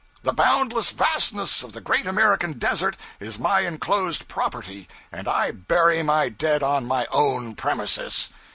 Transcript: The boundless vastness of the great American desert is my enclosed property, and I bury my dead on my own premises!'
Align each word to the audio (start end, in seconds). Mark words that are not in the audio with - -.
The 0.23 0.33
boundless 0.33 0.89
vastness 0.89 1.61
of 1.61 1.73
the 1.73 1.79
great 1.79 2.07
American 2.07 2.53
desert 2.53 2.97
is 3.19 3.37
my 3.37 3.59
enclosed 3.59 4.27
property, 4.27 4.89
and 5.11 5.27
I 5.27 5.51
bury 5.51 6.01
my 6.01 6.27
dead 6.27 6.63
on 6.63 6.87
my 6.87 7.05
own 7.11 7.53
premises!' 7.53 8.31